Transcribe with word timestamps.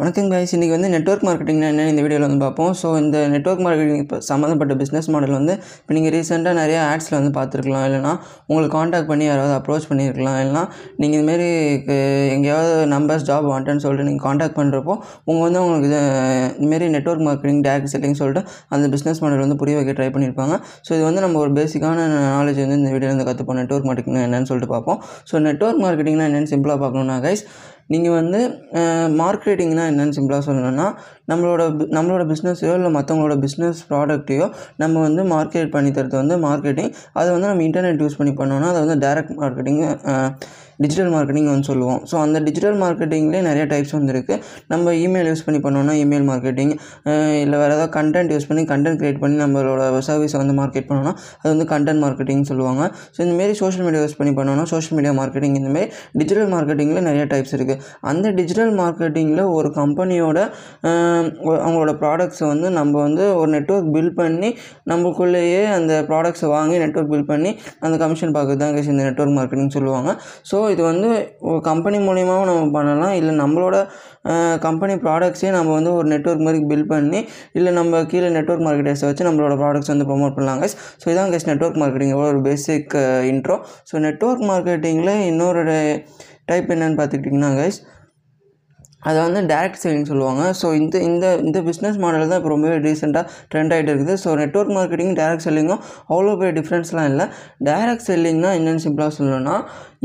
வணக்கம் 0.00 0.28
கைஸ் 0.32 0.52
இன்றைக்கி 0.56 0.74
வந்து 0.74 0.88
நெட்வொர்க் 0.92 1.24
மார்க்கெட்டிங்னா 1.26 1.66
என்னென்னு 1.70 1.92
இந்த 1.92 2.02
வீடியோவில் 2.04 2.24
வந்து 2.26 2.42
பார்ப்போம். 2.42 2.70
ஸோ 2.80 2.88
இந்த 3.00 3.16
நெட்வொர்க் 3.32 3.62
மார்க்கெட்டிங் 3.64 3.98
இப்போ 4.04 4.18
சம்மந்தப்பட்ட 4.28 4.74
பிஸ்னஸ் 4.82 5.08
மாடல் 5.14 5.34
வந்து 5.38 5.54
இப்போ 5.80 5.92
நீங்கள் 5.96 6.12
ரீசெண்டாக 6.14 6.54
நிறைய 6.60 6.78
ஆட்ஸில் 6.90 7.16
வந்து 7.18 7.32
பார்த்துருக்கலாம். 7.38 7.84
இல்லைனா 7.88 8.12
உங்களுக்கு 8.50 8.72
காண்டாக்ட் 8.76 9.08
பண்ணி 9.10 9.24
யாராவது 9.28 9.54
அப்ரோச் 9.56 9.86
பண்ணியிருக்கலாம் 9.90 10.36
இல்லைனா 10.42 10.62
நீங்கள் 11.02 11.18
இதுமாரி 11.20 11.48
எங்கேயாவது 12.36 12.76
நம்பர்ஸ் 12.94 13.26
ஜாப் 13.30 13.48
வாண்டன்னு 13.50 13.82
சொல்லிட்டு 13.84 14.06
நீங்கள் 14.08 14.24
காண்டாக்ட் 14.28 14.56
பண்ணுறப்போ 14.60 14.94
உங்கள் 15.30 15.44
வந்து 15.46 15.60
உங்களுக்கு 15.64 15.90
இது 15.90 15.98
இதுமாரி 16.60 16.88
நெட்ஒர்க் 16.96 17.24
மார்க்கெட்டிங் 17.28 17.60
டேரக்ட் 17.66 17.92
செல்லிங் 17.94 18.18
சொல்லிட்டு 18.22 18.44
அந்த 18.76 18.88
பிஸ்னஸ் 18.94 19.20
மாடல் 19.24 19.44
வந்து 19.46 19.58
புரிய 19.64 19.76
வைக்க 19.80 19.94
ட்ரை 19.98 20.08
பண்ணியிருப்பாங்க 20.16 20.56
ஸோ 20.86 20.92
இது 20.98 21.04
வந்து 21.08 21.24
நம்ம 21.26 21.38
ஒரு 21.44 21.52
பேசிக்கான 21.58 22.06
நாலேஜ் 22.36 22.62
வந்து 22.64 22.78
இந்த 22.82 22.92
வீடியோவில் 22.94 23.14
வந்து 23.14 23.28
கற்றுப்போம் 23.30 23.60
நெட்ஒர்க் 23.62 23.90
மார்க்கெட்டிங் 23.90 24.22
என்னென்னு 24.28 24.50
சொல்லிட்டு 24.52 24.72
பார்ப்போம். 24.76 24.98
ஸோ 25.32 25.42
நெட்வொர்க் 25.48 25.82
மார்க்கெட்டிங்னா 25.86 26.28
என்னென்னு 26.30 26.52
சிம்பிளாக 26.54 26.80
பார்க்கணுன்னா 26.84 27.18
கைஸ் 27.26 27.44
நீங்கள் 27.94 28.16
வந்து 28.20 28.40
மார்க்கெட்டிங்னா 29.22 29.84
என்னென்னு 29.90 30.16
சிம்பிளாக 30.18 30.44
சொல்லணும்னா 30.48 30.86
நம்மளோட 31.32 31.62
நம்மளோட 31.96 32.22
பிஸ்னஸையோ 32.32 32.72
இல்லை 32.78 32.90
மற்றவங்களோட 32.96 33.36
பிஸ்னஸ் 33.44 33.80
ப்ராடக்ட்டையோ 33.90 34.46
நம்ம 34.82 35.02
வந்து 35.06 35.24
மார்க்கெட் 35.34 35.74
பண்ணி 35.76 35.92
தரது 35.98 36.16
வந்து 36.22 36.38
மார்க்கெட்டிங் 36.46 36.90
அதை 37.20 37.28
வந்து 37.34 37.50
நம்ம 37.50 37.64
இன்டர்நெட் 37.68 38.02
யூஸ் 38.04 38.18
பண்ணி 38.20 38.34
பண்ணோம்னா 38.40 38.70
அதை 38.72 38.80
வந்து 38.86 38.98
டேரக்ட் 39.06 39.36
மார்க்கெட்டிங் 39.42 39.80
டிஜிட்டல் 40.82 41.10
மார்க்கெட்டிங் 41.14 41.48
வந்து 41.50 41.68
சொல்லுவோம். 41.70 41.98
ஸோ 42.10 42.14
அந்த 42.24 42.38
டிஜிட்டல் 42.44 42.76
மார்க்கெட்டிங்லேயே 42.82 43.42
நிறைய 43.48 43.64
டைப்ஸ் 43.72 43.94
வந்து 43.96 44.12
இருக்குது 44.14 44.38
நம்ம 44.72 44.92
இமெயில் 45.06 45.28
யூஸ் 45.30 45.42
பண்ணி 45.46 45.58
பண்ணோம்னா 45.64 45.94
இமெயில் 46.02 46.24
மார்க்கெட்டிங் 46.30 46.72
இல்லை 47.42 47.56
வேறு 47.62 47.74
ஏதாவது 47.76 47.92
கண்டென்ட் 47.96 48.30
யூஸ் 48.34 48.46
பண்ணி 48.50 48.62
கண்டென்ட் 48.70 48.98
க்ரியேட் 49.00 49.20
பண்ணி 49.22 49.36
நம்மளோட 49.42 49.88
சர்வீஸை 50.08 50.38
வந்து 50.42 50.54
மார்க்கெட் 50.60 50.86
பண்ணோம்னா 50.90 51.12
அது 51.40 51.50
வந்து 51.54 51.66
கண்டென்ட் 51.72 52.02
மார்க்கெட்டிங் 52.04 52.44
சொல்லுவாங்க. 52.50 52.82
ஸோ 53.16 53.20
இந்தமாரி 53.26 53.56
சோஷியல் 53.62 53.86
மீடியா 53.88 54.02
யூஸ் 54.04 54.16
பண்ணி 54.20 54.32
பண்ணோம்னா 54.38 54.64
சோஷியல் 54.72 54.96
மீடியா 55.00 55.12
மார்க்கெட்டிங் 55.20 55.58
இந்தமாரி 55.60 55.88
டிஜிட்டல் 56.20 56.50
மார்க்கெட்டிங்கில் 56.54 57.06
நிறைய 57.08 57.26
டைப்ஸ் 57.34 57.54
இருக்குது 57.58 57.79
அந்த 58.10 58.26
டிஜிட்டல் 58.38 58.72
மார்க்கெட்டிங்கில் 58.80 59.44
ஒரு 59.56 59.68
கம்பெனியோட 59.80 60.38
அவங்களோட 61.64 61.92
ப்ராடக்ட்ஸை 62.02 62.46
வந்து 62.52 62.70
நம்ம 62.70 62.94
வந்து 63.00 63.24
ஒரு 63.40 63.50
நெட்வொர்க் 63.56 63.90
பில்ட் 63.96 64.16
பண்ணி 64.20 64.50
நம்மக்குள்ளேயே 64.92 65.62
அந்த 65.76 65.92
ப்ராடக்ட்ஸை 66.10 66.50
வாங்கி 66.56 66.76
நெட்வொர்க் 66.84 67.12
பில்ட் 67.14 67.30
பண்ணி 67.32 67.52
அந்த 67.80 67.94
கமிஷன் 68.04 68.36
பார்க்குறது 68.36 68.62
தான் 68.64 68.88
இந்த 68.94 69.02
நெட்வொர்க் 69.08 69.36
மார்க்கெட்டிங் 69.38 69.74
சொல்லுவாங்க. 69.76 70.10
ஸோ 70.50 70.56
இது 70.74 70.82
வந்து 70.90 71.08
ஒரு 71.50 71.60
கம்பெனி 71.70 71.98
மூலியமாகவும் 72.08 72.50
நம்ம 72.50 72.70
பண்ணலாம். 72.78 73.14
இல்லை 73.20 73.34
நம்மளோட 73.42 73.76
கம்பெனி 74.66 74.94
ப்ராடக்ட்ஸே 75.04 75.50
நம்ம 75.56 75.74
வந்து 75.78 75.92
ஒரு 75.98 76.06
நெட்வொர்க் 76.12 76.44
மாதிரி 76.46 76.58
பில்ட் 76.70 76.90
பண்ணி 76.92 77.20
இல்லை 77.58 77.70
நம்ம 77.72 78.02
கீழே 78.04 78.30
நெட்வொர்க் 78.36 78.64
மார்க்கெட்டர்ஸை 78.66 79.06
வச்சு 79.10 79.26
நம்மளோட 79.28 79.54
ப்ராடக்ட்ஸ் 79.62 79.92
வந்து 79.92 80.06
ப்ரொமோட் 80.10 80.34
பண்ணலாம் 80.36 80.58
ஸோ 81.02 81.06
இதான் 81.12 81.30
guys 81.32 81.44
நெட்வொர்க் 81.50 81.80
மார்க்கெட்டிங்கோட 81.82 82.26
ஒரு 82.34 82.42
பேசிக் 82.48 82.94
இன்ட்ரோ 83.30 83.56
ஸோ 83.90 84.02
நெட்வொர்க் 84.06 84.44
மார்க்கெட்டிங்கில் 84.50 85.14
இன்னொரு 85.30 85.62
டைப் 86.50 86.70
என்னன்னு 86.74 86.98
பார்த்துக்கிட்டிங்கன்னா 87.00 87.50
guys 87.60 87.78
அதை 89.08 89.18
வந்து 89.26 89.40
டேரக்ட் 89.52 89.82
செல்லிங் 89.82 90.08
சொல்லுவாங்க. 90.12 90.42
ஸோ 90.60 90.66
இந்த 90.80 90.96
இந்த 91.10 91.26
இந்த 91.46 91.58
பிஸ்னஸ் 91.68 91.98
மாடல் 92.04 92.30
தான் 92.32 92.40
இப்போ 92.40 92.52
ரொம்பவே 92.54 92.76
ரீசெண்டாக 92.86 93.24
ட்ரெண்ட் 93.52 93.72
ஆகிட்டு 93.76 93.92
இருக்குது. 93.92 94.14
ஸோ 94.24 94.30
நெட்வொர்க் 94.42 94.74
மார்க்கெட்டிங் 94.78 95.14
டேரக்ட் 95.20 95.46
செல்லிங்கும் 95.48 95.82
அவ்வளோ 96.12 96.34
பெரிய 96.40 96.54
டிஃப்ரென்ஸ்லாம் 96.60 97.08
இல்லை. 97.12 97.26
டைரக்ட் 97.68 98.06
செல்லிங்னா 98.10 98.52
என்னென்னு 98.58 98.84
சிம்பிளாக 98.86 99.14
சொல்லணும்னா 99.18 99.56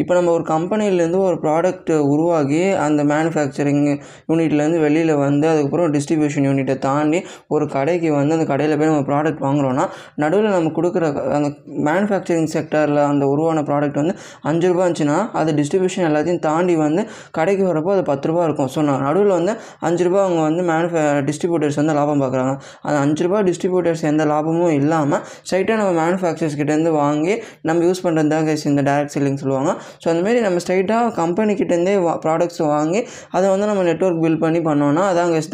இப்போ 0.01 0.13
நம்ம 0.17 0.31
ஒரு 0.37 0.43
கம்பெனிலேருந்து 0.53 1.19
ஒரு 1.27 1.37
ப்ராடக்ட் 1.43 1.91
உருவாகி 2.13 2.61
அந்த 2.85 3.01
மேனுஃபேக்சரிங் 3.11 3.83
யூனிட்லேருந்து 4.29 4.79
வெளியில் 4.85 5.11
வந்து 5.25 5.45
அதுக்கப்புறம் 5.51 5.93
டிஸ்ட்ரிபியூஷன் 5.95 6.45
யூனிட்டை 6.47 6.75
தாண்டி 6.85 7.19
ஒரு 7.55 7.65
கடைக்கு 7.75 8.09
வந்து 8.17 8.35
அந்த 8.37 8.47
கடையில் 8.51 8.75
போய் 8.79 8.91
நம்ம 8.91 9.05
ப்ராடக்ட் 9.09 9.41
வாங்குறோன்னா 9.45 9.85
நடுவில் 10.23 10.55
நம்ம 10.57 10.71
கொடுக்குற 10.77 11.05
அந்த 11.37 11.49
மேனுஃபேக்சரிங் 11.89 12.49
செக்டரில் 12.55 13.01
அந்த 13.11 13.25
உருவான 13.33 13.63
ப்ராடக்ட் 13.69 14.01
வந்து 14.01 14.15
அஞ்சு 14.51 14.67
ரூபா 14.71 14.83
இருந்துச்சுன்னா 14.85 15.17
அது 15.41 15.55
டிஸ்ட்ரிபியூஷன் 15.61 16.07
எல்லாத்தையும் 16.09 16.43
தாண்டி 16.49 16.75
வந்து 16.85 17.03
கடைக்கு 17.39 17.65
வரப்போ 17.71 17.93
அது 17.95 18.03
பத்து 18.11 18.29
ரூபா 18.31 18.43
இருக்கும். 18.49 18.71
ஸோ 18.75 18.81
நான் 18.89 19.05
நடுவில் 19.07 19.33
வந்து 19.39 19.55
அஞ்சு 19.87 20.03
ரூபா 20.07 20.21
அவங்க 20.25 20.41
வந்து 20.49 20.63
மேனுஃபே 20.71 21.03
டிஸ்ட்ரிபியூட்டர்ஸ் 21.29 21.79
வந்து 21.81 21.95
லாபம் 21.99 22.21
பார்க்குறாங்க 22.25 22.53
அந்த 22.87 22.97
அஞ்சு 23.05 23.23
ரூபா 23.27 23.39
டிஸ்ட்ரிபியூட்டர்ஸ் 23.49 24.03
எந்த 24.11 24.25
லாபமும் 24.33 24.73
இல்லாமல் 24.79 25.21
ஸ்ட்ரைட்டாக 25.47 25.77
நம்ம 25.81 25.91
மேனுஃபேக்சர்ஸ் 26.01 26.57
கிட்டேருந்து 26.61 26.93
வாங்கி 27.01 27.35
நம்ம 27.69 27.83
யூஸ் 27.89 28.03
பண்ணுறது 28.07 28.31
தான் 28.35 28.43
இந்த 28.71 28.83
டைரக்ட் 28.89 29.13
செல்லிங் 29.15 29.39
சொல்லுவாங்க. 29.41 29.71
ஸோ 30.01 30.05
அந்தமாரி 30.11 30.39
நம்ம 30.47 30.59
ஸ்ட்ரைட்டாக 30.63 31.11
கம்பெனிக்கிட்டேருந்தே 31.21 31.95
வா 32.05 32.13
ப்ராடக்ட்ஸ் 32.25 32.61
வாங்கி 32.73 33.01
அதை 33.35 33.45
வந்து 33.53 33.67
நம்ம 33.69 33.81
நெட்வொர்க் 33.89 34.21
பில்ட் 34.23 34.41
பண்ணி 34.43 34.59
பண்ணோன்னா 34.67 35.03
அதான் 35.11 35.31
guys 35.33 35.47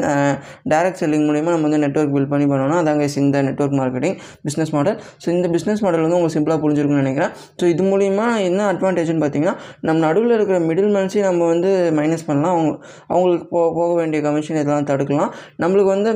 டேரக்ட் 0.74 1.00
செல்லிங் 1.02 1.26
மூலிமா 1.30 1.52
நம்ம 1.56 1.66
வந்து 1.68 1.82
நெட்வொர்க் 1.86 2.14
பில்ட் 2.16 2.32
பண்ணி 2.34 2.48
பண்ணோன்னா 2.52 2.78
அதான் 2.82 3.00
guys 3.02 3.16
இந்த 3.24 3.42
network 3.48 3.76
marketing 3.82 4.16
business 4.48 4.74
model 4.76 4.98
so 5.24 5.28
இந்த 5.36 5.48
பிஸ்னஸ் 5.56 5.82
மாடல் 5.86 6.04
வந்து 6.06 6.18
உங்களுக்கு 6.18 6.38
சிம்பிளாக 6.38 6.60
புரிஞ்சிருக்கும்னு 6.64 7.04
நினைக்கிறேன். 7.04 7.32
ஸோ 7.60 7.66
இது 7.74 7.84
மூலிமா 7.92 8.28
என்ன 8.50 8.62
அட்வான்டேஜ்னு 8.74 9.22
பார்த்தீங்கன்னா 9.24 9.56
நம்ம 9.88 9.98
நடுவில் 10.08 10.36
இருக்கிற 10.38 10.58
மிடில் 10.70 10.92
மேன்ஸையும் 10.96 11.28
நம்ம 11.30 11.48
வந்து 11.54 11.72
மைனஸ் 12.00 12.26
பண்ணலாம். 12.30 12.56
அவங்க 13.12 13.21
அவங்களுக்கு 13.22 13.48
போ 13.56 13.64
போக 13.80 13.90
வேண்டிய 14.02 14.22
கமிஷன் 14.28 14.60
இதெல்லாம் 14.62 14.90
தடுக்கலாம். 14.92 15.32
நம்மளுக்கு 15.64 15.92
வந்து 15.96 16.12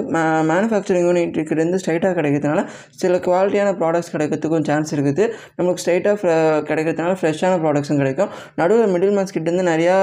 மேனுஃபேக்சரிங் 0.52 1.08
யூனிட்டுக்கிட்டேருந்து 1.10 1.82
ஸ்ட்ரைட்டாக 1.84 2.14
கிடைக்கிறதுனால 2.20 2.64
சில 3.04 3.20
குவாலிட்டியான 3.28 3.74
ப்ராடக்ட்ஸ் 3.82 4.14
கிடைக்கிறதுக்கும் 4.16 4.68
சான்ஸ் 4.72 4.94
இருக்குது. 4.98 5.24
நமக்கு 5.60 5.82
ஸ்ட்ரைட்டாக 5.84 6.36
கிடைக்கிறதுனால 6.72 7.16
ஃப்ரெஷ்ஷான 7.22 7.60
ப்ராடக்ட்ஸும் 7.64 8.02
கிடைக்கும். 8.04 8.32
நடுவில் 8.62 8.94
மிடில் 8.96 9.16
மேன்ஸ் 9.18 9.36
கிட்டேருந்து 9.38 9.66
நிறையா 9.74 9.98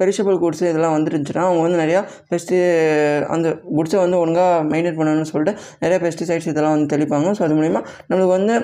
பெரிஷபிள் 0.00 0.38
குட்ஸ் 0.42 0.62
இதெல்லாம் 0.68 0.94
வந்துருந்துச்சுன்னா 0.94 1.42
அவங்க 1.48 1.60
வந்து 1.64 1.78
நிறையா 1.82 2.00
பெஸ்டி 2.30 2.56
அந்த 3.34 3.48
குட்ஸை 3.76 3.98
வந்து 4.04 4.18
ஒழுங்காக 4.22 4.54
மெயின்டைன் 4.72 4.98
பண்ணணும்னு 4.98 5.30
சொல்லிட்டு 5.30 5.52
நிறைய 5.82 5.98
பெஸ்டிசைட்ஸ் 6.04 6.48
இதெல்லாம் 6.52 6.74
வந்து 6.76 6.88
தெளிப்பாங்க. 6.94 7.28
ஸோ 7.38 7.42
அது 7.46 7.58
மூலிமா 7.60 7.82
நம்மளுக்கு 8.08 8.34
வந்து 8.38 8.54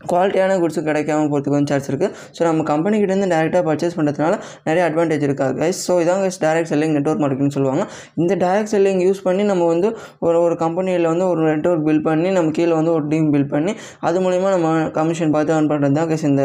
குவாலிட்டியான 0.00 0.56
குட்ஸு 0.62 0.80
கிடைக்காம 0.88 1.26
போகிறதுக்கு 1.30 1.56
வந்து 1.56 1.70
சான்ஸ் 1.72 1.88
இருக்குது 1.90 2.10
ஸோ 2.36 2.40
நம்ம 2.46 2.64
கம்பெனிக்கிட்டேருந்து 2.70 3.28
டேரெக்டாக 3.34 3.62
பர்ச்சேஸ் 3.68 3.96
பண்ணுறதுனால 3.98 4.34
நிறைய 4.66 4.82
அட்வான்டேஜ் 4.88 5.24
இருக்காது 5.28 5.54
கைஸ் 5.60 5.80
ஸோ 5.88 5.94
இதான் 6.02 6.22
guys 6.24 6.38
direct 6.44 6.70
selling 6.72 6.94
network 6.96 7.22
marketing 7.22 7.54
சொல்லுவாங்க. 7.56 7.84
இந்த 8.20 8.32
டேரக்ட் 8.44 8.72
செல்லிங் 8.74 9.00
யூஸ் 9.06 9.20
பண்ணி 9.26 9.44
நம்ம 9.50 9.66
வந்து 9.72 9.88
ஒரு 10.26 10.38
ஒரு 10.46 10.56
கம்பெனியில் 10.64 11.08
வந்து 11.12 11.26
ஒரு 11.32 11.42
நெட்ஒர்க் 11.50 11.84
பில்ட் 11.88 12.04
பண்ணி 12.08 12.30
நம்ம 12.38 12.52
கீழே 12.58 12.74
வந்து 12.80 12.92
ஒரு 12.96 13.06
டீம் 13.12 13.28
பில்ட் 13.34 13.50
பண்ணி 13.54 13.74
அது 14.08 14.20
மூலிமா 14.26 14.50
நம்ம 14.56 14.68
கமிஷன் 14.98 15.32
பார்த்து 15.36 15.54
ஏர்ன் 15.56 15.70
பண்ணுறது 15.72 15.96
தான் 16.00 16.10
கைஸ் 16.12 16.26
இந்த 16.30 16.44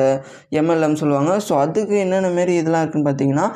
எம்எல்எம் 0.62 0.98
சொல்லுவாங்க. 1.04 1.32
ஸோ 1.48 1.54
அதுக்கு 1.66 1.98
என்னென்ன 2.06 2.32
மாரி 2.38 2.56
இதெல்லாம் 2.62 2.84
இருக்குதுன்னு 2.86 3.10
பார்த்தீங்கன்னா 3.10 3.48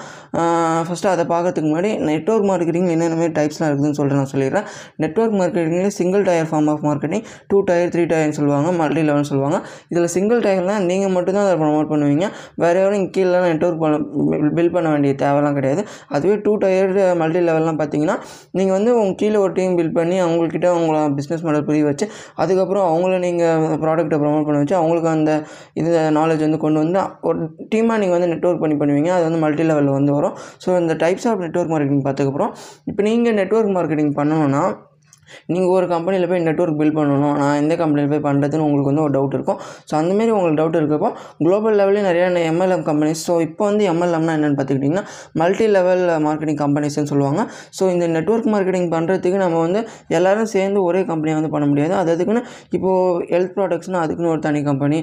ஃபஸ்ட்டு 0.90 1.12
அதை 1.14 1.26
பார்க்கறதுக்கு 1.34 1.68
முன்னாடி 1.72 1.92
நெட்வொர்க் 2.12 2.48
மார்க்கெட்டிங் 2.52 2.90
என்னென்ன 2.96 3.18
மாரி 3.22 3.34
டைப்ஸ்லாம் 3.40 3.70
இருக்குதுன்னு 3.72 4.00
சொல்லிட்டு 4.00 4.22
நான் 4.22 4.32
சொல்லிடுறேன். 4.36 4.68
Network 5.06 5.38
மார்க்கெட்டிங்கில் 5.42 5.96
single 6.00 6.26
tier 6.30 6.52
form 6.52 6.70
of 6.76 6.86
marketing 6.90 7.26
two 7.52 7.58
tier 7.72 7.92
three 7.96 8.06
டயர்னு 8.14 8.38
சொல்லுவாங்க 8.40 8.70
மல்டி 8.82 9.02
லெவல்னு 9.10 9.32
சொல்லுவாங்க. 9.34 9.58
இதில் 9.92 10.10
சிங்கிள் 10.16 10.42
டயர்னால் 10.46 10.86
நீங்கள் 10.90 11.14
மட்டும்தான் 11.16 11.46
அதை 11.48 11.56
ப்ரொமோட் 11.64 11.90
பண்ணுவீங்க. 11.94 12.28
வேறு 12.64 12.80
யாரும் 12.82 12.98
இங்கே 13.00 13.12
கீழே 13.18 13.42
நெட்வொர்க் 13.52 13.82
பண்ண 13.84 13.98
பில் 14.58 14.74
பண்ண 14.76 14.88
வேண்டிய 14.94 15.14
தேவைலாம் 15.24 15.58
கிடையாது. 15.60 15.82
அதுவே 16.16 16.36
டூ 16.46 16.54
டயர்டு 16.64 17.04
மல்டி 17.22 17.42
லெவல்லாம் 17.48 17.80
பார்த்தீங்கன்னா 17.82 18.18
நீங்கள் 18.60 18.76
வந்து 18.78 18.92
உங்கள் 19.00 19.20
கீழே 19.22 19.38
ஒரு 19.46 19.54
டீம் 19.60 19.76
பில்ட் 19.80 19.98
பண்ணி 20.00 20.18
அவங்கக்கிட்ட 20.26 20.70
உங்களை 20.80 21.02
பிஸ்னஸ் 21.20 21.46
மாடல் 21.48 21.68
புரிய 21.70 21.86
வச்சு 21.90 22.08
அதுக்கப்புறம் 22.44 22.88
அவங்கள 22.92 23.20
நீங்கள் 23.28 23.78
ப்ராடக்ட்டை 23.84 24.20
ப்ரொமோட் 24.24 24.48
பண்ண 24.50 24.64
வச்சு 24.64 24.78
அவங்களுக்கு 24.82 25.12
அந்த 25.16 25.32
இது 25.82 25.92
நாலேஜ் 26.20 26.44
வந்து 26.48 26.62
கொண்டு 26.66 26.80
வந்து 26.84 27.02
ஒரு 27.30 27.40
டீமாக 27.74 28.00
நீங்கள் 28.04 28.18
வந்து 28.18 28.32
நெட்வொர்க் 28.34 28.64
பண்ணி 28.64 28.78
பண்ணுவீங்க. 28.82 29.12
அது 29.18 29.26
வந்து 29.28 29.42
மல்டி 29.46 29.64
லெவலில் 29.70 29.98
வந்து 30.00 30.14
வரும். 30.18 30.36
ஸோ 30.64 30.70
இந்த 30.84 30.96
டைப்ஸ் 31.04 31.28
ஆஃப் 31.32 31.44
நெட்வொர்க் 31.46 31.72
மார்க்கெட்டிங் 31.74 32.06
பார்த்ததுக்கப்புறம் 32.08 32.52
இப்போ 32.92 33.02
நீங்கள் 33.10 33.38
நெட்வொர்க் 33.42 33.74
மார்க்கெட்டிங் 33.78 34.14
பண்ணணும்னா 34.20 34.64
நீங்கள் 35.48 35.74
ஒரு 35.74 35.88
கம்பெனியில் 35.88 36.28
போய் 36.28 36.44
நெட்வொர்க் 36.46 36.78
பில்ட் 36.80 36.98
பண்ணணும். 36.98 37.36
நான் 37.36 37.58
எந்த 37.58 37.74
கம்பெனியில் 37.76 38.12
போய் 38.12 38.24
பண்ணுறதுன்னு 38.26 38.66
உங்களுக்கு 38.66 38.92
வந்து 38.92 39.04
ஒரு 39.04 39.14
டவுட் 39.14 39.36
இருக்கும். 39.36 39.60
ஸோ 39.88 39.96
அந்தமாரி 40.00 40.32
உங்களுக்கு 40.36 40.60
டவுட் 40.60 40.78
இருக்கப்போ 40.80 41.10
குளோபல் 41.42 41.78
லெவலே 41.80 42.02
நிறைய 42.04 42.24
எம்எல்எம் 42.50 42.86
கம்பெனிஸ் 42.88 43.24
ஸோ 43.26 43.36
இப்போ 43.46 43.64
வந்து 43.66 43.84
எம்எல்எம்னா 43.90 44.36
என்னென்னு 44.38 44.58
பார்த்துக்கிட்டிங்கன்னா 44.58 45.06
மல்டி 45.40 45.68
லெவல் 45.70 45.94
மார்க்கெட்டிங் 46.26 46.60
கம்பெனிஸ்னு 46.62 47.10
சொல்லுவாங்க. 47.12 47.42
ஸோ 47.78 47.84
இந்த 47.94 48.06
நெட்வொர்க் 48.16 48.50
மார்க்கெட்டிங் 48.54 48.90
பண்ணுறதுக்கு 48.92 49.40
நம்ம 49.40 49.60
வந்து 49.62 49.82
எல்லாரும் 50.16 50.50
சேர்ந்து 50.52 50.80
ஒரே 50.86 51.04
கம்பெனியை 51.08 51.38
வந்து 51.38 51.52
பண்ண 51.52 51.68
முடியாது. 51.68 51.94
அது 51.96 52.12
அதுக்குன்னு 52.16 52.44
இப்போது 52.76 52.94
ஹெல்த் 53.32 53.54
ப்ராடக்ட்ஸ்னால் 53.56 54.04
அதுக்குன்னு 54.06 54.32
ஒரு 54.32 54.42
தனி 54.42 54.60
கம்பெனி 54.64 55.00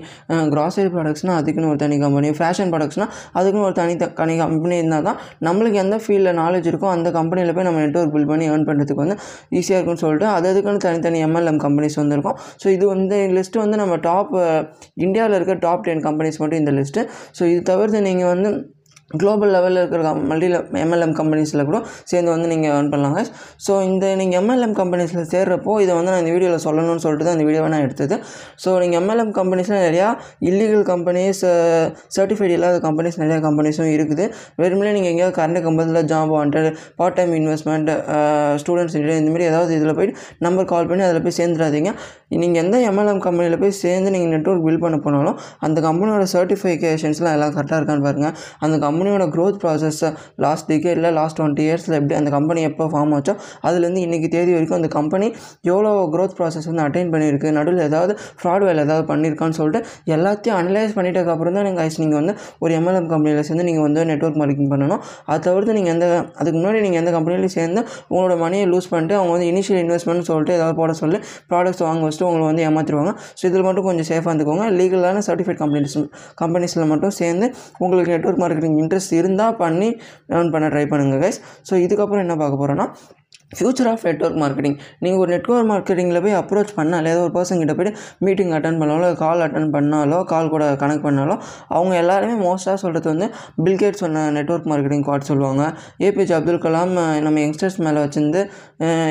க்ராசரி 0.53 0.89
ப்ராடக்ட்ஸ்னால் 0.93 1.39
அதுக்குன்னு 1.41 1.71
ஒரு 1.71 1.81
தனி 1.81 1.97
கம்பெனி 2.01 2.29
ஃபேஷன் 2.37 2.71
ப்ராடக்ட்ஸ்னால் 2.73 3.11
அதுக்குன்னு 3.35 3.67
ஒரு 3.67 3.77
தனி 3.77 3.95
த- 3.97 4.13
தனி 4.19 4.35
கம்பெனி 4.41 4.77
இருந்தால் 4.77 5.07
தான் 5.07 5.19
நம்மளுக்கு 5.47 5.79
எந்த 5.83 5.97
ஃபீல்டில் 6.03 6.37
நாலேஜ் 6.39 6.69
இருக்கோ 6.71 6.89
அந்த 6.93 7.09
கம்பெனியில் 7.17 7.55
போய் 7.55 7.67
நம்ம 7.67 7.81
நெட்வொர்க் 7.85 8.15
பில்ட் 8.15 8.31
பண்ணி 8.31 8.47
ஏர்ன் 8.51 8.67
பண்ணுறதுக்கு 8.69 9.03
வந்து 9.03 9.17
ஈஸியாக 9.53 9.79
இருக்கும்னு 9.79 10.03
சொல்லிட்டு 10.13 10.31
அது 10.37 10.49
அதுக்குன்னு 10.53 10.85
தனித்தனி 10.87 11.21
எம்எல்எம் 11.29 11.61
கம்பெனிஸ் 11.67 11.99
வந்துருக்கும். 12.03 12.39
ஸோ 12.63 12.69
இது 12.77 12.85
வந்து 12.95 13.19
லிஸ்ட்டு 13.39 13.63
வந்து 13.65 13.79
நம்ம 13.83 13.97
டாப் 14.09 14.33
இந்தியாவில் 15.07 15.37
இருக்க 15.39 15.57
டாப் 15.67 15.85
டென் 15.89 16.05
கம்பெனிஸ் 16.09 16.41
மட்டும் 16.43 16.63
இந்த 16.63 16.75
லிஸ்ட்டு 16.79 17.05
ஸோ 17.39 17.43
இது 17.53 17.61
தவிர்த்து 17.73 18.07
நீங்கள் 18.11 18.33
வந்து 18.35 18.51
குளோபல் 19.21 19.53
லெவலில் 19.55 19.81
இருக்கிற 19.83 20.13
மல்டி 20.31 20.49
எம்எல்எம் 20.85 21.15
கம்பெனிஸில் 21.21 21.65
கூட 21.71 21.79
சேர்ந்து 22.11 22.31
வந்து 22.35 22.49
நீங்கள் 22.53 22.73
earn 22.77 22.89
பண்ணலாங்க 22.93 23.21
ஸோ 23.67 23.73
இந்த 23.89 24.05
நீங்கள் 24.21 24.39
எம்எல்எம் 24.41 24.75
கம்பெனிஸில் 24.81 25.29
சேர்றப்போ 25.35 25.75
இதை 25.85 25.93
வந்து 25.99 26.13
நான் 26.13 26.23
இந்த 26.25 26.33
வீடியோவில் 26.37 26.65
சொல்லணும்னு 26.67 27.03
சொல்லிட்டு 27.05 27.27
தான் 27.29 27.37
இந்த 27.39 27.47
வீடியோவை 27.49 27.69
நான் 27.75 27.85
எடுத்தது. 27.87 28.17
ஸோ 28.65 28.71
நீங்கள் 28.83 29.01
எம்எல்எம் 29.03 29.33
கம்பெனிஸில் 29.41 29.79
நிறையா 29.87 30.09
இல்லீகல் 30.51 30.85
கம்பெனிஸ் 30.93 31.43
சர்டிஃபைட் 32.17 32.55
இல்லாத 32.57 32.77
கம்பெனிஸ் 32.87 33.19
நிறையா 33.23 33.39
கம்பெனிஸும் 33.49 33.91
இருக்குது. 33.97 34.25
வெறுமனே 34.63 34.93
நீங்கள் 34.97 35.13
எங்கேயாவது 35.13 35.37
கரண்ட் 35.41 35.63
கம்பெனியில் 35.69 36.09
job 36.13 36.33
wanted 36.37 36.69
part 37.01 37.17
time 37.19 37.35
investment 37.41 37.91
students 38.63 38.97
இந்தமாரி 39.21 39.45
ஏதாவது 39.51 39.73
இதில் 39.79 39.95
போயிட்டு 39.99 40.17
நம்பர் 40.47 40.71
கால் 40.73 40.89
பண்ணி 40.91 41.05
அதில் 41.09 41.23
போய் 41.27 41.37
சேர்ந்துடாதீங்க 41.41 41.91
நீங்கள் 42.43 42.61
எந்த 42.65 42.77
எம்எல்எம் 42.91 43.23
கம்பெனியில் 43.27 43.59
போய் 43.63 43.73
சேர்ந்து 43.83 44.11
நீங்கள் 44.15 44.33
நெட்வொர்க் 44.35 44.65
பில்ட் 44.67 44.83
பண்ண 44.85 44.97
போனாலும் 45.07 45.37
அந்த 45.67 45.79
கம்பெனியோட 45.87 46.25
சர்டிஃபிகேஷன்ஸ்லாம் 46.35 47.35
எல்லாம் 47.37 47.53
கரெக்டாக 47.57 47.79
இருக்கான்னு 47.81 48.07
பாருங்கள் 48.07 48.35
அந்த 48.65 48.77
கம்பெனி 48.85 49.02
கம்பெனியோட 49.03 49.25
க்ரோத் 49.35 49.57
ப்ராசஸ் 49.63 50.01
லாஸ்ட் 50.45 50.67
டிகேடில் 50.71 51.07
லாஸ்ட் 51.17 51.37
டுவெண்ட்டி 51.39 51.63
இயர்ஸில் 51.67 51.95
எப்படி 51.99 52.15
அந்த 52.19 52.31
கம்பெனி 52.35 52.61
எப்போ 52.69 52.85
ஃபார்ம் 52.93 53.13
ஆச்சோ 53.17 53.33
அதுலேருந்து 53.67 54.01
இன்றைக்கி 54.07 54.29
தேதி 54.35 54.51
வரைக்கும் 54.57 54.77
அந்த 54.79 54.89
கம்பெனி 54.97 55.27
எவ்வளோ 55.71 55.91
க்ரோத் 56.13 56.35
ப்ராசஸ் 56.39 56.67
வந்து 56.71 56.83
அட்டைன் 56.85 57.11
பண்ணியிருக்கு 57.15 57.49
நடுவில் 57.57 57.83
ஏதாவது 57.87 58.13
ஃப்ராட் 58.41 58.65
வேலை 58.67 58.81
ஏதாவது 58.87 59.05
பண்ணியிருக்கான்னு 59.09 59.57
சொல்லிட்டு 59.61 59.81
எல்லாத்தையும் 60.17 60.59
அனலைஸ் 60.61 60.95
பண்ணிட்டதுக்கப்புறம் 60.99 61.57
தான் 61.59 61.67
நீங்கள் 61.69 61.99
நீங்கள் 62.05 62.21
வந்து 62.21 62.35
ஒரு 62.65 62.75
எம்எல்எம் 62.79 63.09
கம்பெனியில் 63.13 63.47
சேர்ந்து 63.49 63.67
நீங்கள் 63.69 63.87
வந்து 63.87 64.05
நெட்ஒர்க் 64.11 64.39
மார்க்கெட்டிங் 64.43 64.71
பண்ணணும். 64.75 65.01
அதை 65.31 65.39
தவிர்த்து 65.49 65.77
நீங்கள் 65.79 65.95
எந்த 65.95 66.07
அதுக்கு 66.41 66.57
முன்னாடி 66.61 66.81
நீங்கள் 66.87 67.03
எந்த 67.03 67.13
கம்பெனிலையும் 67.17 67.55
சேர்ந்து 67.59 67.81
உங்களோட 68.13 68.37
மணியை 68.45 68.67
லூஸ் 68.73 68.89
பண்ணிட்டு 68.93 69.17
அவங்க 69.19 69.33
வந்து 69.37 69.49
இனிஷியல் 69.53 69.81
இன்வெஸ்ட்மெண்ட் 69.85 70.29
சொல்லிட்டு 70.31 70.55
ஏதாவது 70.59 70.77
போட 70.81 70.95
சொல்லி 71.03 71.21
ப்ராடக்ட்ஸ் 71.51 71.85
வாங்க 71.89 72.05
வச்சுட்டு 72.07 72.29
உங்களை 72.31 72.47
வந்து 72.51 72.65
ஏமாற்றிடுவாங்க 72.69 73.15
ஸோ 73.39 73.45
இதில் 73.51 73.67
மட்டும் 73.69 73.89
கொஞ்சம் 73.91 74.09
சேஃபாக 74.13 74.31
இருந்துக்கோங்க. 74.33 74.67
லீகலான 74.79 75.25
சர்டிஃபைட் 75.31 75.61
கம்பெனிஸ் 75.65 75.99
கம்பெனிஸில் 76.43 76.89
மட்டும் 76.93 77.17
சேர்ந்து 77.21 77.49
உங்களுக்கு 77.83 78.11
நெட்ஒர்க் 78.15 78.43
மார்க்கெட்டிங் 78.43 78.79
இன்ட்ரெஸ்ட் 78.83 79.15
இருந்தால் 79.15 79.57
பண்ணி 79.57 79.91
ஏர்ன் 80.33 80.53
பண்ண 80.53 80.69
ட்ரை 80.69 80.85
பண்ணுங்கள் 80.87 81.23
கைஸ் 81.25 81.41
ஸோ 81.71 81.75
இதுக்கப்புறம் 81.83 82.25
என்ன 82.27 82.37
பார்க்க 82.37 82.63
போகிறோன்னா 82.63 82.87
ஃபியூச்சர் 83.57 83.91
ஆஃப் 83.93 84.05
நெட்ஒர்க் 84.09 84.39
மார்க்கெட்டிங் 84.43 84.77
நீங்கள் 85.05 85.23
ஒரு 85.25 85.31
நெட்ஒர்க் 85.35 85.69
மார்க்கெட்டிங்கில் 85.73 86.21
போய் 86.27 86.37
அப்ரோச் 86.41 86.73
பண்ணாலே 86.79 87.11
ஏதோ 87.15 87.23
ஒரு 87.27 87.35
பர்சன் 87.37 87.61
கிட்ட 87.63 87.75
போய்ட்டு 87.79 87.95
மீட்டிங் 88.27 88.53
அட்டன் 88.59 88.79
பண்ணாலோ 88.83 89.09
கால் 89.23 89.43
அட்டன் 89.47 89.71
பண்ணாலோ 89.77 90.19
கால் 90.33 90.53
கூட 90.55 90.65
கனெக்ட் 90.83 91.05
பண்ணாலோ 91.09 91.37
அவங்க 91.77 91.95
எல்லாருமே 92.03 92.35
மோஸ்ட்டாக 92.45 92.79
சொல்கிறது 92.85 93.09
வந்து 93.13 93.29
பில்கேட் 93.65 94.01
சொன்ன 94.03 94.25
நெட்ஒர்க் 94.39 94.69
மார்க்கெட்டிங் 94.73 95.05
கார்டு 95.09 95.27
சொல்லுவாங்க. 95.31 95.63
ஏபிஜே 96.07 96.35
அப்துல் 96.39 96.63
கலாம் 96.67 96.95
நம்ம 97.27 97.37
யங்ஸ்டர்ஸ் 97.45 97.79
மேலே 97.87 97.99
வச்சிருந்து 98.05 98.41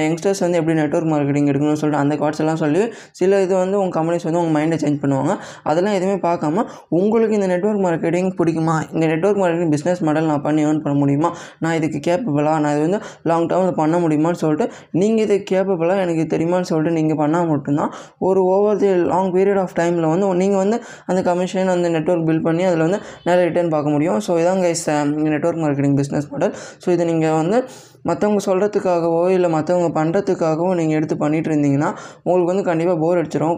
யங்ஸ்டர்ஸ் 0.05 0.41
வந்து 0.45 0.57
எப்படி 0.61 0.75
நெட்ஒர்க் 0.81 1.11
மார்க்கெட்டிங் 1.13 1.47
எடுக்கணும்னு 1.51 1.79
சொல்லிட்டு 1.81 2.01
அந்த 2.03 2.15
கார்ட்ஸ் 2.21 2.41
எல்லாம் 2.43 2.61
சொல்லி 2.63 2.81
சில 3.19 3.41
இது 3.45 3.53
வந்து 3.63 3.77
உங்கள் 3.81 3.95
கம்பெனிஸ் 3.97 4.25
வந்து 4.27 4.39
உங்கள் 4.41 4.55
மைண்டை 4.57 4.77
சேஞ்ச் 4.83 4.99
பண்ணுவாங்க. 5.03 5.33
அதெல்லாம் 5.69 5.95
எதுவுமே 5.99 6.17
பார்க்காம 6.27 6.65
உங்களுக்கு 6.99 7.37
இந்த 7.39 7.49
நெட்ஒர்க் 7.53 7.83
மார்க்கெட்டிங் 7.87 8.31
பிடிக்குமா? 8.39 8.75
இந்த 8.95 9.05
நெட்ஒர்க் 9.13 9.41
மார்க்கெட்டிங் 9.43 9.73
பிஸ்னஸ் 9.75 10.01
மாடல் 10.07 10.29
நான் 10.31 10.43
பண்ணி 10.47 10.61
ஏர்ன் 10.67 10.83
பண்ண 10.85 10.95
முடியுமா? 11.03 11.31
நான் 11.63 11.77
இதுக்கு 11.79 12.01
கேப்பபிளா 12.09 12.55
நான் 12.65 12.75
இது 12.77 12.83
வந்து 12.87 13.01
லாங் 13.31 13.47
டேர்மில் 13.53 13.77
பண்ண 13.81 13.97
முடியுமா? 14.05 14.30
தெரியுமான்னு 14.31 14.41
சொல்லிட்டு 14.43 14.65
நீங்கள் 14.91 15.23
இது 15.25 15.35
கேப்பபிளாக 15.51 16.03
எனக்கு 16.05 16.23
தெரியுமான்னு 16.35 16.69
சொல்லிட்டு 16.71 16.95
நீங்கள் 16.99 17.19
பண்ணால் 17.21 17.47
மட்டும்தான் 17.47 17.91
ஒரு 18.19 18.41
over 18.43 18.77
the 18.77 18.89
long 19.11 19.31
period 19.35 19.61
of 19.63 19.75
டைமில் 19.79 20.07
வந்து 20.13 20.27
நீங்கள் 20.43 20.61
வந்து 20.63 20.77
அந்த 21.05 21.21
கமிஷன் 21.21 21.73
அந்த 21.75 21.89
நெட்ஒர்க் 21.89 22.25
பில்ட் 22.27 22.45
பண்ணி 22.47 22.63
அதில் 22.63 22.85
வந்து 22.87 22.99
நிறைய 23.23 23.43
ரிட்டர்ன் 23.49 23.73
பார்க்க 23.75 23.95
முடியும். 23.95 24.19
ஸோ 24.27 24.31
இதான் 24.41 24.61
guys 24.65 24.85
network 25.35 25.61
marketing 25.65 25.97
business 26.01 26.29
model 26.31 26.53
so 26.85 26.89
இதை 26.89 27.05
நீங்கள் 27.05 27.37
வந்து 27.41 27.57
மற்றவங்க 28.05 28.41
சொல்கிறதுக்காகவோ 28.47 29.21
இல்லை 29.35 29.49
மற்றவங்க 29.55 29.89
பண்ணுறதுக்காகவோ 29.99 30.71
நீங்கள் 30.79 30.97
எடுத்து 30.99 31.17
பண்ணிகிட்டு 31.23 31.49
இருந்தீங்கன்னா 31.51 31.89
உங்களுக்கு 32.23 32.51
வந்து 32.51 32.65
கண்டிப்பாக 32.69 32.97
போர் 33.03 33.19
அடிச்சிடும் 33.21 33.57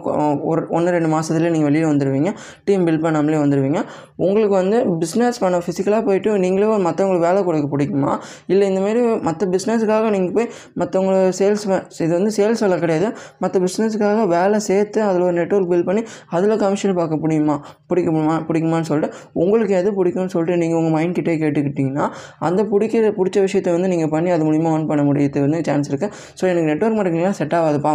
ஒரு 0.50 0.62
ஒன்று 0.76 0.94
ரெண்டு 0.96 1.10
மாதத்துலேயே 1.14 1.52
நீங்கள் 1.56 1.70
வெளியே 1.70 1.86
வந்துடுவீங்க 1.90 2.32
டீம் 2.64 2.84
பில்ட் 2.88 3.04
பண்ணாமலே 3.06 3.40
வந்துடுவீங்க 3.44 3.80
உங்களுக்கு 4.26 4.54
வந்து 4.54 4.78
பிஸ்னஸ் 5.02 5.40
பண்ண 5.44 5.62
ஃபிசிக்கலாக 5.64 6.02
போயிட்டு 6.08 6.30
நீங்களே 6.44 6.66
மற்றவங்களுக்கு 6.86 7.26
வேலை 7.28 7.40
கொடுக்க 7.44 7.68
பிடிக்குமா? 7.74 8.12
இல்லை 8.52 8.64
இந்தமாரி 8.70 9.00
மற்ற 9.28 9.46
பிஸ்னஸுக்காக 9.54 10.10
நீங்கள் 10.14 10.34
போய் 10.36 10.48
மற்றவங்க 10.80 11.14
சேல்ஸ் 11.38 11.64
இது 12.04 12.12
வந்து 12.18 12.32
சேல்ஸ் 12.38 12.62
வேலை 12.64 12.78
கிடையாது. 12.84 13.08
மற்ற 13.42 13.60
பிஸ்னஸுக்காக 13.64 14.26
வேலை 14.34 14.58
சேர்த்து 14.68 14.98
அதில் 15.08 15.24
ஒரு 15.28 15.36
நெட்ஒர்க் 15.40 15.70
பில்ட் 15.72 15.88
பண்ணி 15.88 16.02
அதில் 16.36 16.56
கமிஷன் 16.64 16.96
பார்க்க 17.00 17.22
முடியுமா? 17.24 17.56
பிடிக்குமா? 17.90 18.36
பிடிக்குமான்னு 18.48 18.88
சொல்லிட்டு 18.90 19.10
உங்களுக்கு 19.42 19.74
எது 19.80 19.90
பிடிக்கும்னு 19.98 20.32
சொல்லிட்டு 20.34 20.60
நீங்கள் 20.62 20.78
உங்கள் 20.80 20.94
மைண்ட் 20.96 21.16
கிட்டே 21.18 21.34
கேட்டுக்கிட்டிங்கன்னா 21.42 22.06
அந்த 22.48 22.60
பிடிக்கிற 22.72 23.10
பிடிச்ச 23.18 23.38
விஷயத்தை 23.46 23.72
வந்து 23.76 23.90
நீங்கள் 23.94 24.12
பண்ணி 24.14 24.30
அது 24.36 24.46
மூலிமா 24.50 24.72
ஆன் 24.76 24.90
பண்ண 24.90 25.04
முடியறது 25.10 25.44
வந்து 25.46 25.60
சான்ஸ் 25.70 25.90
இருக்குது 25.92 26.12
ஸோ 26.40 26.44
எனக்கு 26.52 26.68
நெட்ஒர்க் 26.72 26.98
மார்க்கெட்டிங்லாம் 26.98 27.38
செட் 27.40 27.56
ஆகாதுப்பா. 27.60 27.94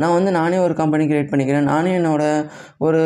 நான் 0.00 0.14
வந்து 0.16 0.30
நானே 0.38 0.58
ஒரு 0.66 0.74
கம்பெனி 0.80 1.04
க்ரியேட் 1.10 1.30
பண்ணிக்கிறேன். 1.32 1.66
நானே 1.72 1.90
என்னோடய 1.98 2.44
ஒரு 2.86 3.00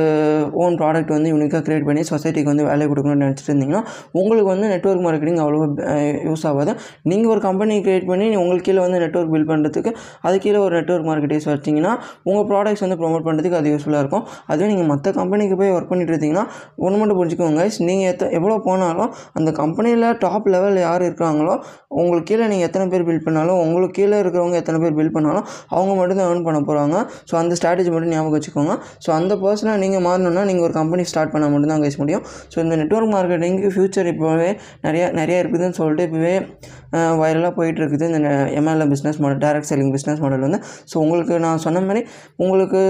ஓன் 0.62 0.76
ப்ராடக்ட் 0.80 1.12
வந்து 1.16 1.30
யூனிக்காக 1.34 1.62
க்ரியேட் 1.66 1.86
பண்ணி 1.88 2.02
சொசைட்டிக்கு 2.12 2.50
வந்து 2.52 2.66
வேலை 2.70 2.86
கொடுக்கணும்னு 2.92 3.24
நினச்சிட்டு 3.24 3.50
இருந்தீங்கன்னா 3.52 3.82
உங்களுக்கு 4.20 4.48
வந்து 4.54 4.68
நெட்ஒர்க் 4.72 5.04
மார்க்கெட்டிங் 5.06 5.40
அவ்வளோ 5.44 5.60
யூஸ் 6.28 6.46
ஆகாது. 6.50 6.74
நீங்கள் 7.12 7.32
ஒரு 7.34 7.42
கம்பெனி 7.48 7.76
க்ரியேட் 7.86 8.08
பண்ணி 8.10 8.28
உங்களுக்கு 8.42 8.66
கீழே 8.68 8.80
வந்து 8.86 9.00
நெட்ஒர்க் 9.04 9.32
பில்ட் 9.34 9.50
பண்ணுறதுக்கு 9.52 9.92
அது 10.28 10.36
கீழே 10.46 10.58
ஒரு 10.66 10.74
நெட்ஒர்க் 10.78 11.08
மார்க்கெட்டிங்ஸ் 11.10 11.48
வச்சிங்கன்னா 11.52 11.92
உங்கள் 12.28 12.46
ப்ராடக்ட்ஸ் 12.52 12.84
வந்து 12.86 12.98
ப்ரொமோட் 13.02 13.26
பண்ணுறதுக்கு 13.28 13.58
அது 13.60 13.72
யூஸ்ஃபுல்லாக 13.74 14.04
இருக்கும். 14.04 14.24
அதுவே 14.50 14.68
நீங்கள் 14.72 14.90
மற்ற 14.92 15.12
கம்பெனிக்கு 15.20 15.56
போய் 15.62 15.72
ஒர்க் 15.76 15.90
பண்ணிட்டு 15.92 16.14
இருந்தீங்கன்னா 16.14 16.44
ஒன்று 16.84 16.98
மட்டும் 17.02 17.18
புரிஞ்சுக்கோங்க 17.20 17.68
நீங்கள் 17.88 18.10
எத்த 18.12 18.30
எவ்வளோ 18.38 18.56
போனாலும் 18.68 19.10
அந்த 19.38 19.50
கம்பெனியில் 19.60 20.06
டாப் 20.24 20.48
லெவலில் 20.54 20.84
யார் 20.88 21.02
இருக்கிறாங்களோ 21.08 21.54
உங்களுக்கு 22.00 22.28
கீழே 22.30 22.44
நீங்கள் 22.52 22.68
எத்தனை 22.68 22.84
பேர் 22.92 23.06
பில்ட் 23.08 23.24
பண்ணாலும் 23.26 23.58
உங்களுக்கு 23.64 23.96
கீழே 23.98 24.16
இருக்கிறவங்க 24.22 24.56
எத்தனை 24.62 24.78
பேர் 24.82 24.96
பில்ட் 24.98 25.14
பண்ணாலும் 25.16 25.46
அவங்க 25.74 25.92
மட்டும் 25.98 26.18
தான் 26.20 26.28
ஏர்ன் 26.30 26.46
பண்ண 26.46 26.58
போகிறாங்க 26.68 26.96
ஸோ 27.30 27.36
அந்த 27.42 27.52
ஸ்ட்ராட்டஜி 27.58 27.90
மட்டும் 27.94 28.12
ஞாபகம் 28.14 28.36
வச்சுக்கோங்க. 28.36 28.74
ஸோ 29.04 29.10
அந்த 29.18 29.32
பர்சனாக 29.44 29.76
நீங்கள் 29.84 30.04
மாறணும்னா 30.08 30.44
நீங்கள் 30.50 30.66
ஒரு 30.68 30.74
கம்பெனி 30.80 31.04
ஸ்டார்ட் 31.12 31.32
பண்ணால் 31.34 31.52
மட்டும்தான் 31.54 31.84
பேச 31.86 31.96
முடியும். 32.02 32.24
ஸோ 32.54 32.58
இந்த 32.64 32.76
நெட்ஒர்க் 32.82 33.12
மார்க்கெட்டிங்க்கு 33.14 33.70
ஃப்யூச்சர் 33.76 34.10
இப்போவே 34.12 34.50
நிறையா 34.86 35.08
நிறையா 35.20 35.38
இருக்குதுன்னு 35.44 35.78
சொல்லிட்டு 35.80 36.06
இப்போவே 36.08 36.34
வைரலாக 37.22 37.52
போயிட்டு 37.58 37.80
இருக்குது 37.82 38.06
இந்த 38.10 38.30
MLA 38.60 38.86
business 38.94 39.20
model 39.24 39.42
direct 39.46 39.70
selling 39.70 39.92
business 39.96 40.22
model 40.24 40.44
வந்து. 40.46 40.60
ஸோ 40.90 40.96
உங்களுக்கு 41.04 41.34
நான் 41.46 41.62
சொன்ன 41.66 41.82
மாதிரி 41.88 42.02
உங்களுக்கு 42.44 42.80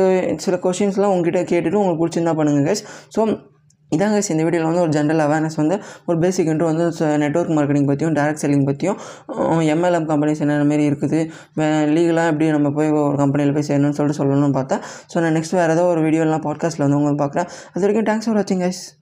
சில 0.46 0.56
கொஷின்ஸ்லாம் 0.66 1.14
உங்ககிட்ட 1.14 1.42
கேட்டுட்டு 1.52 1.80
உங்களுக்கு 1.82 2.02
பிடிச்சிருந்தா 2.02 2.34
பண்ணுங்கள் 2.40 2.68
கைஸ் 2.68 2.84
ஸோ 3.16 3.20
இதாங்க 3.92 4.18
இந்த 4.28 4.42
வீடியோவில் 4.42 4.68
வந்து 4.68 4.80
ஒரு 4.80 4.90
ஜென்ரல் 4.90 5.22
அவேர்னஸ் 5.24 5.56
வந்து 5.56 5.82
ஒரு 6.06 6.18
பேசிக் 6.18 6.46
இன்ட்ரோ 6.46 6.64
வந்து 6.64 6.84
நெட்ஒர்க் 7.16 7.54
மார்க்கெட்டிங் 7.58 7.86
பற்றியும் 7.86 8.14
டேரக்ட் 8.14 8.42
செல்லிங் 8.42 8.64
பற்றியும் 8.64 8.98
எம்எல்எம் 9.60 10.06
கம்பெனிஸ் 10.06 10.40
என்னென்ன 10.40 10.64
மாரி 10.64 10.90
இருக்குது 10.90 11.30
லீகலாக 11.94 12.26
எப்படி 12.26 12.50
நம்ம 12.50 12.70
போய் 12.70 12.90
ஒரு 12.90 13.16
கம்பெனியில் 13.16 13.52
போய் 13.52 13.68
சேரணும்னு 13.68 13.90
சொல்லிட்டு 13.90 14.20
சொல்லணும்னு 14.22 14.58
பார்த்தா 14.58 14.78
ஸோ 15.14 15.20
நான் 15.20 15.32
நெக்ஸ்ட் 15.32 15.50
வேறு 15.50 15.72
ஏதோ 15.72 15.84
ஒரு 15.84 16.00
வீடியோலாம் 16.00 16.46
பாட்காஸ்ட்டில் 16.48 16.86
வந்து 16.86 16.96
உங்களுக்கு 16.96 17.24
பார்க்குறேன். 17.24 17.50
அது 17.72 17.80
வரைக்கும் 17.80 18.08
தேங்க்ஸ் 18.10 18.28
ஃபார் 18.28 18.36
வாட்சிங் 18.36 18.64
கைஸ் 18.64 19.01